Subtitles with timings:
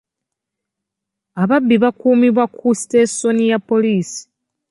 [1.41, 4.21] Ababbi bakuumibwa ku sitesoni ya poliisi.